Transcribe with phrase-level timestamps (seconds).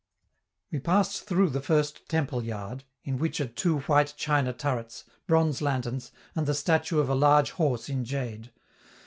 [0.71, 5.61] We passed through the first temple yard, in which are two white china turrets, bronze
[5.61, 8.49] lanterns, and the statue of a large horse in jade.